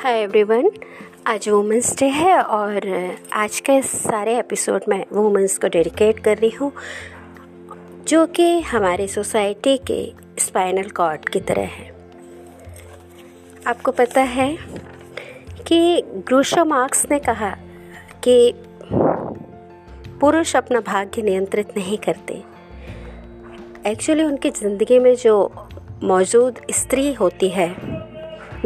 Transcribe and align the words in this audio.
हाय 0.00 0.14
everyone 0.14 0.70
आज 1.26 1.48
women's 1.48 1.98
day 1.98 2.06
है 2.06 2.42
और 2.42 2.80
आज 3.32 3.60
के 3.60 3.82
सारे 3.82 4.38
एपिसोड 4.38 4.82
में 4.88 5.04
वुमेंस 5.12 5.58
को 5.58 5.68
डेडिकेट 5.68 6.18
कर 6.18 6.36
रही 6.38 6.50
हूँ, 6.50 6.72
जो 8.08 8.26
कि 8.26 8.60
हमारी 8.60 9.08
सोसाइटी 9.08 9.76
के 9.76 10.12
स्पाइनल 10.38 10.88
कॉर्ड 10.90 11.28
की 11.28 11.40
तरह 11.40 11.62
है। 11.62 11.94
आपको 13.66 13.92
पता 13.92 14.20
है 14.20 14.58
कि 15.66 16.02
ग्रूशो 16.06 16.64
मार्क्स 16.64 17.06
ने 17.10 17.18
कहा 17.18 17.56
कि 18.24 18.54
पुरुष 20.20 20.56
अपना 20.56 20.80
भाग्य 20.80 21.22
नियंत्रित 21.22 21.76
नहीं 21.76 21.98
करते। 21.98 22.42
एक्चुअली 23.86 24.24
उनकी 24.24 24.50
ज़िंदगी 24.50 24.98
में 24.98 25.14
जो 25.16 25.66
मौजूद 26.02 26.60
स्त्री 26.70 27.12
होती 27.12 27.48
है 27.48 27.85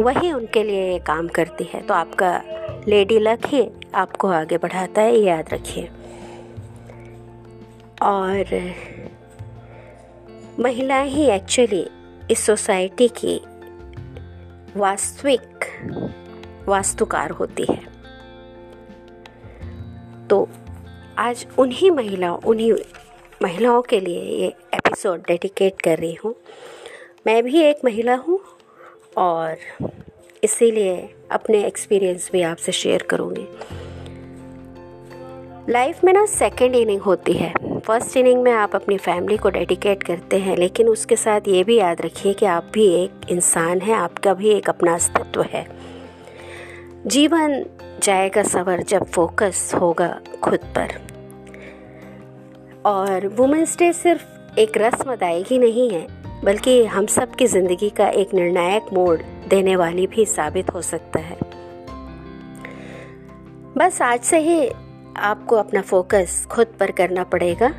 वही 0.01 0.31
उनके 0.31 0.63
लिए 0.63 0.91
ये 0.91 0.99
काम 0.99 1.27
करती 1.27 1.63
है। 1.63 1.81
तो 1.81 1.93
आपका 1.93 2.41
लेडी 2.87 3.19
लक 3.19 3.45
ही 3.45 3.69
आपको 3.95 4.27
आगे 4.27 4.57
बढ़ाता 4.57 5.01
है 5.01 5.17
याद 5.17 5.49
रखिए। 5.53 5.89
और 8.01 8.73
महिलाएँ 10.59 11.09
ही 11.09 11.29
एक्चुअली 11.29 11.87
इस 12.31 12.45
सोसाइटी 12.45 13.07
की 13.07 13.41
वास्तविक 14.77 15.65
वास्तुकार 16.67 17.31
होती 17.31 17.65
है। 17.69 17.81
तो 20.27 20.49
आज 21.17 21.47
उन्हीं 21.57 21.91
महिलाओं 21.91 22.39
उन्हीं 22.41 22.73
महिलाओं 23.43 23.81
के 23.81 23.99
लिए 23.99 24.21
ये 24.21 24.47
एपिसोड 24.73 25.19
डेडिकेट 25.19 25.81
कर 25.81 25.97
रही 25.97 26.13
हूँ। 26.13 26.35
मैं 27.27 27.43
भी 27.43 27.61
एक 27.61 27.77
महिला 27.85 28.15
हूँ 28.15 28.39
और 29.17 29.57
इसीलिए 30.43 31.13
अपने 31.31 31.63
एक्सपीरियंस 31.63 32.29
भी 32.33 32.41
आपसे 32.41 32.71
शेयर 32.71 33.03
करूँगी। 33.03 33.47
लाइफ 35.69 36.03
में 36.03 36.13
ना 36.13 36.25
सेकेंड 36.25 36.75
इनिंग 36.75 37.01
होती 37.01 37.33
है। 37.33 37.53
फ़र्स्ट 37.79 38.17
इनिंग 38.17 38.43
में 38.43 38.51
आप 38.51 38.75
अपनी 38.75 38.97
फैमिली 38.97 39.37
को 39.37 39.49
डेडिकेट 39.49 40.03
करते 40.03 40.37
हैं, 40.37 40.57
लेकिन 40.57 40.87
उसके 40.87 41.15
साथ 41.15 41.41
ये 41.47 41.63
भी 41.63 41.77
याद 41.77 42.01
रखिए 42.01 42.33
कि 42.33 42.45
आप 42.45 42.71
भी 42.73 42.87
एक 42.93 43.11
इंसान 43.29 43.81
हैं, 43.81 43.95
आपका 43.95 44.33
भी 44.33 44.49
एक 44.49 44.69
अपना 44.69 44.93
अस्तित्व 44.93 45.41
है। 45.41 45.67
जीवन 47.07 47.65
जाएगा 48.03 48.43
सवर 48.43 48.83
जब 48.83 49.05
फोकस 49.05 49.71
होगा 49.81 50.21
खुद 50.43 50.59
पर। 50.77 50.87
और 52.85 53.27
वुमेंस 53.27 53.77
डे 53.77 53.93
सिर्फ़ 53.93 54.23
एक 54.59 54.77
रस्म 54.77 55.11
अदायगी 55.11 55.57
नहीं 55.57 55.89
है 55.89 56.20
बल्कि 56.43 56.85
हम 56.85 57.05
सब 57.05 57.35
की 57.35 57.47
ज़िंदगी 57.47 57.89
का 57.89 58.07
एक 58.09 58.33
निर्णायक 58.33 58.85
मोड़ 58.93 59.17
देने 59.47 59.75
वाली 59.75 60.07
भी 60.07 60.25
साबित 60.25 60.73
हो 60.73 60.81
सकता 60.81 61.19
है। 61.19 61.37
बस 63.77 64.01
आज 64.01 64.21
से 64.21 64.39
ही 64.39 64.69
आपको 65.17 65.55
अपना 65.55 65.81
फोकस 65.81 66.45
खुद 66.51 66.67
पर 66.79 66.91
करना 66.91 67.23
पड़ेगा। 67.23 67.73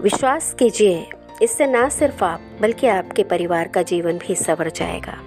विश्वास 0.00 0.54
कीजिए, 0.54 1.06
इससे 1.42 1.66
ना 1.66 1.88
सिर्फ़ 1.88 2.24
आप, 2.24 2.40
बल्कि 2.60 2.86
आपके 2.86 3.22
परिवार 3.22 3.68
का 3.68 3.82
जीवन 3.82 4.18
भी 4.18 4.34
सवर 4.34 4.70
जाएगा। 4.70 5.18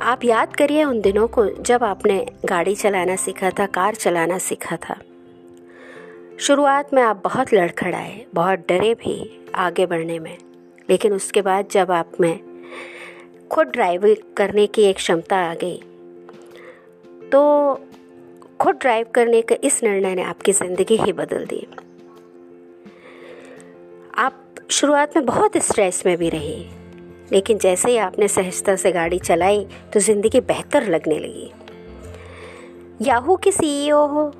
आप 0.00 0.24
याद 0.24 0.56
करिए 0.56 0.84
उन 0.84 1.00
दिनों 1.00 1.28
को 1.28 1.46
जब 1.62 1.84
आपने 1.84 2.26
गाड़ी 2.44 2.74
चलाना 2.74 3.16
सीखा 3.16 3.50
था, 3.50 3.66
कार 3.66 3.94
चलाना 3.94 4.38
सीखा 4.38 4.76
था। 4.76 4.96
शुरुआत 6.38 6.94
में 6.94 7.02
आप 7.02 7.20
बहुत 7.24 7.52
लड़खड़ाए, 7.54 8.26
बहुत 8.34 8.58
डरे 8.58 8.94
भी 8.94 9.46
आगे 9.54 9.86
बढ़ने 9.86 10.18
में। 10.18 10.36
लेकिन 10.90 11.12
उसके 11.12 11.42
बाद 11.42 11.68
जब 11.70 11.90
आप 11.90 12.12
में 12.20 12.38
खुद 13.50 13.68
ड्राइव 13.68 14.16
करने 14.36 14.66
की 14.66 14.82
एक 14.82 14.96
क्षमता 14.96 15.36
आ 15.40 15.54
गई 15.54 15.76
तो 17.32 17.40
खुद 18.60 18.76
ड्राइव 18.76 19.06
करने 19.14 19.40
का 19.42 19.56
इस 19.64 19.82
निर्णय 19.82 20.14
ने 20.14 20.22
आपकी 20.22 20.52
ज़िंदगी 20.52 20.96
ही 20.96 21.12
बदल 21.12 21.44
दी। 21.46 21.66
आप 24.16 24.44
शुरुआत 24.70 25.16
में 25.16 25.24
बहुत 25.26 25.56
स्ट्रेस 25.58 26.02
में 26.06 26.16
भी 26.16 26.28
रही, 26.30 26.66
लेकिन 27.32 27.58
जैसे 27.58 27.90
ही 27.90 27.96
आपने 27.98 28.28
सहजता 28.28 28.74
से 28.76 28.92
गाड़ी 28.92 29.18
चलाई 29.18 29.66
तो 29.92 30.00
ज़िंदगी 30.00 30.40
बेहतर 30.42 30.88
लगने 30.88 31.18
लगी। 31.18 31.50
याहू 33.02 33.36
की 33.36 33.52
सीईओ 33.52 34.30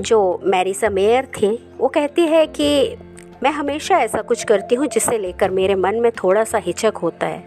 जो 0.00 0.40
मैरिसा 0.44 0.88
मेयर 0.90 1.26
थी, 1.34 1.56
वो 1.78 1.88
कहती 1.88 2.22
है 2.22 2.46
कि 2.48 2.96
मैं 3.44 3.50
हमेशा 3.50 3.96
ऐसा 3.98 4.20
कुछ 4.22 4.44
करती 4.44 4.74
हूँ 4.74 4.86
जिसे 4.86 5.18
लेकर 5.18 5.50
मेरे 5.50 5.74
मन 5.74 5.94
में 5.94 6.10
थोड़ा 6.12 6.44
सा 6.44 6.58
हिचक 6.58 6.96
होता 6.96 7.26
है। 7.26 7.42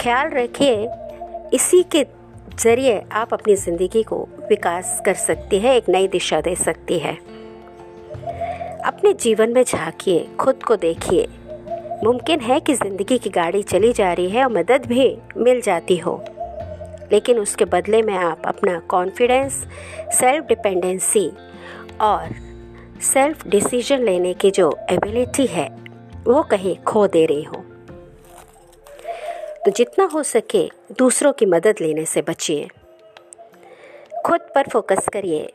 ख्याल 0.00 0.28
रखिए, 0.30 0.88
इसी 1.54 1.82
के 1.82 2.04
ज़रिए 2.58 3.02
आप 3.12 3.32
अपनी 3.34 3.56
ज़िंदगी 3.56 4.02
को 4.02 4.28
विकास 4.48 5.02
कर 5.06 5.14
सकती 5.14 5.58
है, 5.58 5.76
एक 5.76 5.88
नई 5.88 6.08
दिशा 6.08 6.40
दे 6.40 6.54
सकती 6.54 6.98
है। 6.98 7.14
अपने 8.84 9.12
जीवन 9.12 9.52
में 9.52 9.62
झांकिए, 9.64 10.28
खुद 10.40 10.62
को 10.62 10.76
देखिए। 10.76 11.28
मुमकिन 12.04 12.40
है 12.40 12.60
कि 12.60 12.74
ज़िंदगी 12.74 13.18
की 13.18 13.30
गाड़ी 13.30 13.62
चली 13.62 13.92
जा 13.92 14.12
रही 14.12 14.30
है 14.30 14.44
और 14.44 14.52
मदद 14.52 14.86
भी 14.86 15.18
मिल 15.36 15.60
जाती 15.60 15.96
हो। 15.96 16.24
लेकिन 17.12 17.38
उसके 17.38 17.64
बदले 17.64 18.02
में 18.02 18.14
आप 18.14 18.42
अपना 18.46 18.78
कॉन्फिडेंस 18.78 19.64
सेल्फ 20.12 20.44
डिपेंडेंसी 20.44 21.30
और 22.00 22.45
सेल्फ 23.02 23.46
डिसीज़न 23.46 23.98
लेने 23.98 24.34
की 24.34 24.50
जो 24.50 24.78
एबिलिटी 24.90 25.46
है, 25.46 25.68
वो 26.24 26.42
कहीं 26.42 26.76
खो 26.76 27.06
दे 27.06 27.26
रही 27.26 27.42
हो। 27.42 27.56
तो 29.64 29.70
जितना 29.70 30.04
हो 30.04 30.22
सके 30.22 30.70
दूसरों 30.98 31.32
की 31.32 31.46
मदद 31.46 31.74
लेने 31.80 32.04
से 32.04 32.22
बचिए। 32.22 32.68
खुद 34.26 34.40
पर 34.54 34.68
फोकस 34.68 35.08
करिए। 35.12 35.52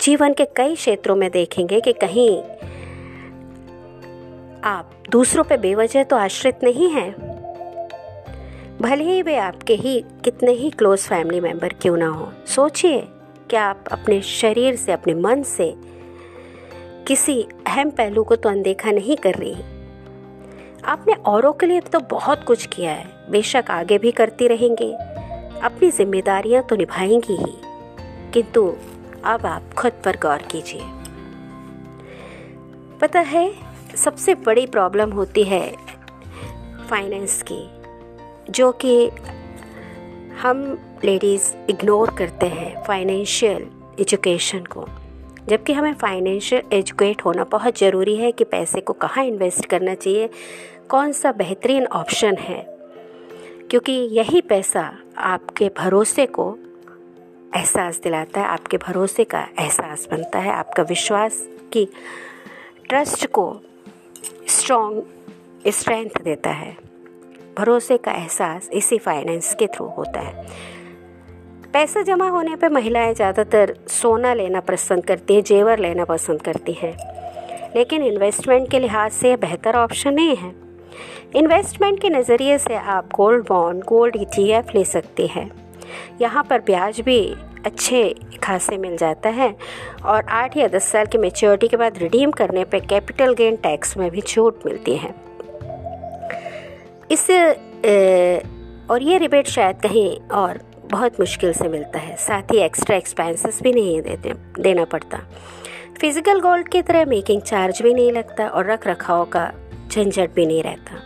जीवन 0.00 0.32
के 0.32 0.44
कई 0.44 0.74
क्षेत्रों 0.74 1.16
में 1.16 1.30
देखेंगे 1.30 1.80
कि 1.80 1.92
कहीं 1.92 2.42
आप 4.64 5.02
दूसरों 5.10 5.44
पे 5.44 5.56
बेवजह 5.56 6.02
तो 6.02 6.16
आश्रित 6.16 6.58
नहीं 6.62 6.90
हैं। 6.90 7.32
भले 8.80 9.04
ही 9.04 9.22
वे 9.22 9.36
आपके 9.36 9.74
ही 9.74 10.04
कितने 10.24 10.52
ही 10.52 10.70
क्लोज 10.70 10.98
फैमिली 10.98 11.40
मेंबर 11.40 11.68
क्यों 11.68 11.96
ना 11.96 12.08
हो। 12.08 12.32
सोचिए 12.46 13.08
कि 13.50 13.56
आप 13.56 13.84
अपने 13.92 14.22
शरीर 14.22 14.76
से, 14.76 14.92
अपने 14.92 15.14
मन 15.14 15.42
से 15.42 15.91
किसी 17.06 17.42
अहम 17.66 17.90
पहलू 17.90 18.24
को 18.24 18.36
तो 18.36 18.48
अनदेखा 18.48 18.90
नहीं 18.90 19.16
कर 19.16 19.34
रही। 19.34 19.56
आपने 20.84 21.12
औरों 21.12 21.52
के 21.52 21.66
लिए 21.66 21.80
तो 21.80 22.00
बहुत 22.00 22.44
कुछ 22.44 22.66
किया 22.66 22.92
है। 22.92 23.30
बेशक 23.30 23.64
आगे 23.70 23.98
भी 23.98 24.12
करती 24.12 24.48
रहेंगे। 24.48 24.92
अपनी 25.62 25.90
जिम्मेदारियाँ 25.90 26.62
तो 26.62 26.76
निभाएँगी 26.76 27.36
ही। 27.36 27.54
किंतु 28.32 28.76
अब 29.24 29.46
आप 29.46 29.62
खुद 29.76 29.92
पर 30.04 30.16
गौर 30.16 30.38
कीजिए। 30.38 30.82
पता 33.00 33.20
है, 33.20 33.54
सबसे 33.96 34.34
बड़ी 34.34 34.66
प्रॉब्लम 34.66 35.10
होती 35.10 35.44
है 35.44 35.76
फाइनेंस 36.90 37.44
की, 37.52 37.70
जो 38.52 38.72
कि 38.72 39.10
हम 40.42 40.78
लेडीज़ 41.04 41.54
इग्नोर 41.70 42.10
करते 42.10 42.46
हैं 42.46 42.84
फाइनेंशियल 42.84 43.66
एजुकेशन 44.00 44.58
को। 44.58 44.88
जबकि 45.48 45.72
हमें 45.72 45.94
फाइनेंशियल 45.94 46.62
एजुकेट 46.72 47.24
होना 47.24 47.44
बहुत 47.44 47.78
ज़रूरी 47.78 48.16
है 48.16 48.32
कि 48.32 48.44
पैसे 48.44 48.80
को 48.80 48.92
कहाँ 48.92 49.24
इन्वेस्ट 49.24 49.66
करना 49.66 49.94
चाहिए, 49.94 50.30
कौन 50.88 51.12
सा 51.12 51.32
बेहतरीन 51.32 51.86
ऑप्शन 51.86 52.36
है। 52.36 52.78
क्योंकि 53.70 53.92
यही 53.92 54.40
पैसा 54.40 54.98
आपके 55.18 55.70
भरोसे 55.78 56.26
को 56.26 56.58
एहसास 57.56 58.00
दिलाता 58.00 58.40
है, 58.40 58.46
आपके 58.46 58.76
भरोसे 58.76 59.24
का 59.24 59.48
एहसास 59.58 60.08
बनता 60.10 60.38
है, 60.38 60.52
आपका 60.52 60.82
विश्वास 60.82 61.48
की 61.72 61.88
ट्रस्ट 62.88 63.26
को 63.26 63.60
स्ट्रॉन्ग 64.48 65.02
स्ट्रेंथ 65.68 66.22
देता 66.22 66.50
है। 66.50 66.76
भरोसे 67.58 67.96
का 67.96 68.12
एहसास 68.12 68.70
इसी 68.72 68.98
फाइनेंस 68.98 69.54
के 69.54 69.66
थ्रू 69.66 69.86
होता 69.86 70.20
है। 70.20 70.46
पैसा 71.72 72.00
जमा 72.02 72.28
होने 72.28 72.56
पर 72.56 72.70
महिलाएँ 72.70 73.12
ज़्यादातर 73.14 73.74
सोना 73.90 74.32
लेना 74.34 74.60
पसंद 74.60 75.04
करती 75.04 75.34
है 75.34 75.42
जेवर 75.42 75.78
लेना 75.78 76.04
पसंद 76.04 76.42
करती 76.42 76.72
हैं। 76.72 76.96
लेकिन 77.76 78.02
इन्वेस्टमेंट 78.02 78.70
के 78.70 78.78
लिहाज 78.78 79.12
से 79.12 79.34
बेहतर 79.36 79.76
ऑप्शन 79.76 80.14
नहीं 80.14 80.34
है। 80.36 80.52
इन्वेस्टमेंट 81.34 82.00
के 82.00 82.08
नज़रिए 82.10 82.58
से 82.58 82.74
आप 82.74 83.08
गोल्ड 83.14 83.44
बॉन्ड 83.48 83.84
गोल्ड 83.84 84.16
ईटीएफ 84.16 84.74
ले 84.74 84.84
सकते 84.84 85.26
हैं। 85.26 85.50
यहाँ 86.20 86.42
पर 86.50 86.60
ब्याज 86.60 87.00
भी 87.00 87.18
अच्छे 87.66 88.02
खासे 88.42 88.76
मिल 88.78 88.96
जाता 88.96 89.28
है 89.28 89.54
और 90.04 90.24
आठ 90.30 90.56
या 90.56 90.66
दस 90.68 90.90
साल 90.92 91.06
की 91.06 91.18
मेच्योरिटी 91.18 91.68
के 91.68 91.76
बाद 91.76 91.98
रिडीम 91.98 92.30
करने 92.30 92.64
पर 92.64 92.80
कैपिटल 92.86 93.34
गेन 93.34 93.56
टैक्स 93.62 93.96
में 93.96 94.10
भी 94.10 94.20
छूट 94.20 94.66
मिलती 94.66 94.96
है। 94.96 95.14
इस 97.10 97.28
ए, 97.30 98.42
और 98.90 99.02
ये 99.02 99.18
रिबेट 99.18 99.46
शायद 99.46 99.80
कहीं 99.80 100.16
और 100.32 100.60
बहुत 100.92 101.20
मुश्किल 101.20 101.52
से 101.52 101.68
मिलता 101.68 101.98
है। 101.98 102.16
साथ 102.16 102.52
ही 102.52 102.58
एक्स्ट्रा 102.58 102.96
एक्सपेंसेस 102.96 103.60
भी 103.62 103.72
नहीं 103.72 104.00
देते, 104.02 104.32
देना 104.60 104.84
पड़ता। 104.84 105.18
फ़िज़िकल 106.00 106.40
गोल्ड 106.40 106.68
की 106.68 106.82
तरह 106.82 107.04
मेकिंग 107.04 107.42
चार्ज 107.42 107.82
भी 107.82 107.94
नहीं 107.94 108.12
लगता 108.12 108.48
और 108.48 108.70
रख 108.70 108.86
रखाव 108.86 109.24
का 109.26 109.50
झंझट 109.88 110.34
भी 110.34 110.46
नहीं 110.46 110.62
रहता। 110.62 111.00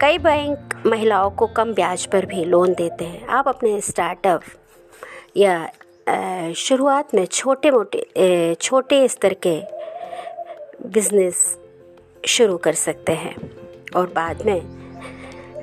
कई 0.00 0.18
बैंक 0.18 0.74
महिलाओं 0.86 1.30
को 1.30 1.46
कम 1.46 1.72
ब्याज 1.74 2.06
पर 2.06 2.26
भी 2.26 2.44
लोन 2.44 2.74
देते 2.74 3.04
हैं। 3.04 3.26
आप 3.26 3.48
अपने 3.48 3.80
स्टार्टअप 3.80 4.42
या 5.36 6.52
शुरुआत 6.56 7.14
में 7.14 7.24
छोटे 7.26 7.70
मोटे 7.70 8.54
छोटे 8.54 9.06
स्तर 9.08 9.34
के 9.46 9.60
बिज़नेस 10.88 11.58
शुरू 12.26 12.56
कर 12.56 12.72
सकते 12.74 13.12
हैं 13.12 13.34
और 13.96 14.06
बाद 14.06 14.44
में 14.46 14.85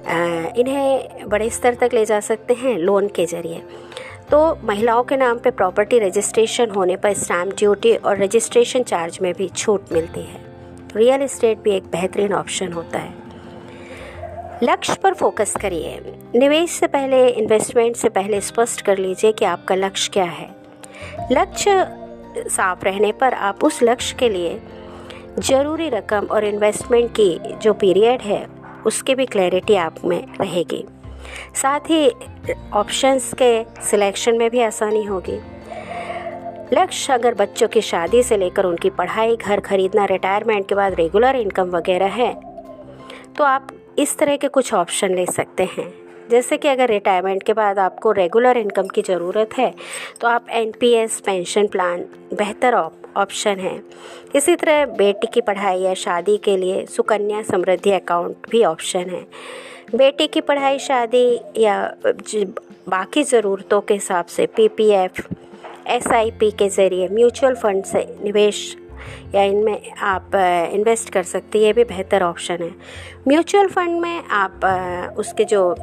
इन्हें 0.07 1.29
बड़े 1.29 1.49
स्तर 1.49 1.75
तक 1.75 1.89
ले 1.93 2.05
जा 2.05 2.19
सकते 2.19 2.53
हैं 2.53 2.77
लोन 2.77 3.07
के 3.07 3.25
ज़रिए। 3.25 3.61
तो 4.31 4.57
महिलाओं 4.63 5.03
के 5.03 5.17
नाम 5.17 5.37
पे 5.39 5.51
प्रॉपर्टी 5.51 5.99
रजिस्ट्रेशन 5.99 6.69
होने 6.69 6.95
पर 6.95 7.13
स्टैम्प 7.13 7.55
ड्यूटी 7.57 7.95
और 7.95 8.17
रजिस्ट्रेशन 8.17 8.83
चार्ज 8.83 9.19
में 9.21 9.33
भी 9.33 9.47
छूट 9.47 9.91
मिलती 9.91 10.21
है। 10.21 10.41
रियल 10.95 11.21
इस्टेट 11.21 11.57
भी 11.57 11.71
एक 11.71 11.83
बेहतरीन 11.83 12.33
ऑप्शन 12.33 12.73
होता 12.73 12.99
है। 12.99 13.13
लक्ष्य 14.63 14.95
पर 15.03 15.13
फोकस 15.13 15.55
करिए। 15.61 15.99
निवेश 16.35 16.71
से 16.71 16.87
पहले 16.87 17.27
इन्वेस्टमेंट 17.29 17.95
से 17.95 18.09
पहले 18.09 18.41
स्पष्ट 18.41 18.81
कर 18.81 18.97
लीजिए 18.97 19.31
कि 19.31 19.45
आपका 19.45 19.75
लक्ष्य 19.75 20.11
क्या 20.13 20.23
है। 20.23 20.49
लक्ष्य 21.31 21.85
साफ़ 22.49 22.85
रहने 22.85 23.11
पर 23.11 23.33
आप 23.33 23.63
उस 23.63 23.79
लक्ष्य 23.83 24.15
के 24.19 24.29
लिए 24.29 24.61
ज़रूरी 25.39 25.89
रकम 25.89 26.27
और 26.31 26.43
इन्वेस्टमेंट 26.43 27.11
की 27.11 27.39
जो 27.61 27.73
पीरियड 27.73 28.21
है 28.21 28.62
उसकी 28.85 29.15
भी 29.15 29.25
क्लैरिटी 29.25 29.75
आप 29.75 29.95
में 30.05 30.21
रहेगी। 30.41 30.83
साथ 31.55 31.89
ही 31.89 32.09
ऑप्शंस 32.73 33.33
के 33.41 33.63
सिलेक्शन 33.81 34.37
में 34.37 34.49
भी 34.49 34.61
आसानी 34.61 35.03
होगी। 35.03 35.39
लक्ष्य, 36.73 37.13
अगर 37.13 37.33
बच्चों 37.33 37.67
की 37.67 37.81
शादी 37.81 38.23
से 38.23 38.37
लेकर 38.37 38.65
उनकी 38.65 38.89
पढ़ाई, 38.89 39.35
घर 39.35 39.59
खरीदना 39.59 40.05
रिटायरमेंट 40.05 40.67
के 40.69 40.75
बाद 40.75 40.93
रेगुलर 40.93 41.35
इनकम 41.35 41.69
वगैरह 41.69 42.13
है 42.13 42.33
तो 43.37 43.43
आप 43.43 43.67
इस 43.99 44.17
तरह 44.17 44.37
के 44.37 44.47
कुछ 44.47 44.73
ऑप्शन 44.73 45.15
ले 45.15 45.25
सकते 45.25 45.63
हैं। 45.77 46.02
जैसे 46.29 46.57
कि 46.57 46.67
अगर 46.67 46.89
रिटायरमेंट 46.89 47.43
के 47.43 47.53
बाद 47.53 47.79
आपको 47.79 48.11
रेगुलर 48.11 48.57
इनकम 48.57 48.87
की 48.87 49.01
ज़रूरत 49.01 49.57
है 49.57 49.73
तो 50.21 50.27
आप 50.27 50.45
एनपीएस 50.51 51.19
पेंशन 51.25 51.67
प्लान 51.67 52.05
बेहतर 52.33 52.73
ऑप्शन 52.73 53.59
है। 53.59 53.79
इसी 54.35 54.55
तरह 54.55 54.85
बेटी 54.97 55.27
की 55.33 55.41
पढ़ाई 55.41 55.81
या 55.81 55.93
शादी 55.95 56.37
के 56.43 56.55
लिए 56.57 56.85
सुकन्या 56.87 57.41
समृद्धि 57.43 57.91
अकाउंट 57.91 58.49
भी 58.51 58.63
ऑप्शन 58.65 59.09
है। 59.09 59.25
बेटी 59.95 60.27
की 60.27 60.41
पढ़ाई, 60.41 60.79
शादी 60.79 61.39
या 61.57 61.95
बाकी 62.89 63.23
ज़रूरतों 63.23 63.81
के 63.81 63.93
हिसाब 63.93 64.25
से 64.25 64.45
पीपीएफ 64.55 65.27
एसआईपी 65.87 66.49
के 66.51 66.69
ज़रिए 66.69 67.07
म्यूचुअल 67.09 67.55
फंड 67.55 67.83
से 67.85 68.05
निवेश 68.23 68.75
या 69.35 69.43
इनमें 69.43 69.91
आप 69.93 70.35
इन्वेस्ट 70.73 71.09
कर 71.09 71.23
सकते 71.23 71.59
ये 71.59 71.73
भी 71.73 71.83
बेहतर 71.83 72.23
ऑप्शन 72.23 72.57
है। 72.61 72.71
म्यूचुअल 73.27 73.67
फंड 73.67 73.99
में 74.01 74.23
आप 74.31 75.13
उसके 75.17 75.45
जो 75.45 75.75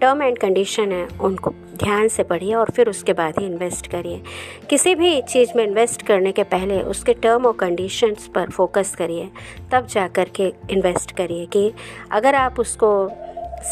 टर्म 0.00 0.22
एंड 0.22 0.38
कंडीशन 0.38 0.92
है, 0.92 1.06
उनको 1.20 1.50
ध्यान 1.78 2.08
से 2.08 2.22
पढ़िए 2.22 2.54
और 2.54 2.70
फिर 2.76 2.88
उसके 2.88 3.12
बाद 3.12 3.38
ही 3.38 3.46
इन्वेस्ट 3.46 3.86
करिए। 3.86 4.22
किसी 4.70 4.94
भी 4.94 5.20
चीज़ 5.22 5.50
में 5.56 5.62
इन्वेस्ट 5.64 6.02
करने 6.06 6.32
के 6.32 6.42
पहले 6.44 6.80
उसके 6.84 7.14
टर्म 7.14 7.46
और 7.46 7.52
कंडीशंस 7.60 8.26
पर 8.34 8.50
फोकस 8.50 8.94
करिए। 8.96 9.28
तब 9.72 9.86
जा 9.86 10.06
कर 10.08 10.28
के 10.36 10.52
इन्वेस्ट 10.70 11.16
करिए 11.16 11.46
कि 11.46 11.72
अगर 12.12 12.34
आप 12.34 12.60
उसको 12.60 12.92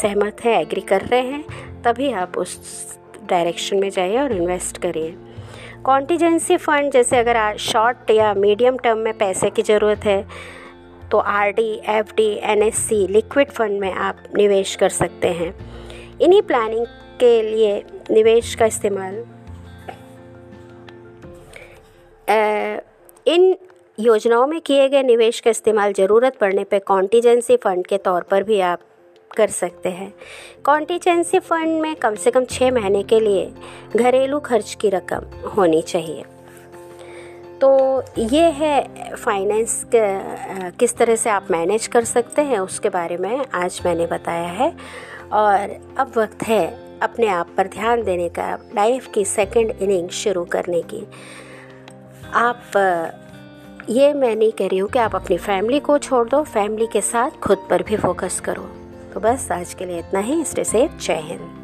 सहमत 0.01 0.45
हैं 0.45 0.59
एग्री 0.61 0.81
कर 0.83 1.01
रहे 1.01 1.21
हैं, 1.21 1.43
तभी 1.83 2.11
आप 2.13 2.37
उस 2.37 2.57
डायरेक्शन 3.29 3.77
में 3.77 3.89
जाइए 3.89 4.17
और 4.17 4.31
इन्वेस्ट 4.31 4.77
करिए। 4.77 5.15
कॉन्टीजेंसी 5.85 6.57
फ़ंड 6.57 6.91
जैसे 6.91 7.17
अगर 7.17 7.57
शॉर्ट 7.59 8.09
या 8.11 8.33
मीडियम 8.35 8.77
टर्म 8.77 8.97
में 8.97 9.17
पैसे 9.17 9.49
की 9.49 9.61
ज़रूरत 9.63 10.05
है 10.05 10.25
तो 11.11 11.17
R 11.17 11.51
D 11.51 11.71
F 11.89 12.13
D 12.15 12.27
N 12.43 12.63
S 12.63 12.77
C 12.77 12.95
liquid 13.07 13.51
fund 13.51 13.79
में 13.79 13.91
आप 13.91 14.23
निवेश 14.37 14.75
कर 14.75 14.89
सकते 14.91 15.27
हैं। 15.27 15.53
इन्हीं 16.21 16.41
प्लानिंग 16.41 16.85
के 17.19 17.41
लिए 17.41 17.83
निवेश 18.11 18.53
का 18.55 18.65
इस्तेमाल। 18.65 19.23
इन 23.25 23.55
योजनाओं 23.99 24.47
में 24.47 24.59
किए 24.61 24.87
गए 24.89 25.03
निवेश 25.03 25.39
का 25.39 25.49
इस्तेमाल 25.49 25.93
ज़रूरत 25.93 26.37
पड़ने 26.37 26.63
पर 26.63 26.79
कॉन्टीजेंसी 26.79 27.57
फ़ंड 27.57 27.87
के 27.87 27.97
तौर 27.97 28.21
पर 28.21 28.43
भी 28.43 28.59
आप 28.61 28.79
कर 29.31 29.47
सकते 29.47 29.89
हैं। 29.89 30.13
कॉन्टीजेंसी 30.65 31.39
फ़ंड 31.39 31.81
में 31.81 31.95
कम 31.95 32.15
से 32.15 32.31
कम 32.31 32.45
छः 32.45 32.71
महीने 32.71 33.03
के 33.03 33.19
लिए 33.19 33.51
घरेलू 33.95 34.39
खर्च 34.39 34.77
की 34.81 34.89
रकम 34.89 35.25
होनी 35.49 35.81
चाहिए। 35.81 36.23
तो 37.61 38.01
ये 38.17 38.49
है 38.51 39.15
फाइनेंस 39.15 39.83
किस 39.93 40.95
तरह 40.97 41.15
से 41.15 41.29
आप 41.29 41.47
मैनेज 41.51 41.87
कर 41.87 42.03
सकते 42.05 42.41
हैं, 42.41 42.59
उसके 42.59 42.89
बारे 42.89 43.17
में 43.17 43.45
आज 43.53 43.81
मैंने 43.85 44.05
बताया 44.07 44.47
है। 44.53 44.73
और 45.33 45.75
अब 45.97 46.11
वक्त 46.17 46.43
है 46.43 46.65
अपने 46.99 47.27
आप 47.27 47.49
पर 47.57 47.67
ध्यान 47.67 48.03
देने 48.03 48.29
का 48.29 48.53
लाइफ 48.75 49.07
की 49.07 49.25
सेकंड 49.25 49.71
इनिंग 49.81 50.09
शुरू 50.09 50.45
करने 50.45 50.81
की। 50.93 51.05
आप 52.33 52.61
ये 53.89 54.13
मैं 54.13 54.35
नहीं 54.35 54.51
कह 54.51 54.67
रही 54.67 54.77
हूँ 54.77 54.89
कि 54.89 54.99
आप 54.99 55.15
अपनी 55.15 55.37
फैमिली 55.37 55.79
को 55.79 55.97
छोड़ 55.97 56.27
दो 56.29 56.43
फैमिली 56.43 56.87
के 56.87 57.01
साथ 57.01 57.39
खुद 57.39 57.67
पर 57.69 57.83
भी 57.83 57.97
फोकस 57.97 58.39
करो। 58.39 58.63
तो 59.13 59.19
बस 59.19 59.51
आज 59.51 59.73
के 59.73 59.85
लिए 59.85 59.99
इतना 59.99 60.19
ही 60.19 60.43
स्टे 60.45 60.63
सेफ़ 60.63 60.97
जय 60.97 61.19
हिंद। 61.23 61.58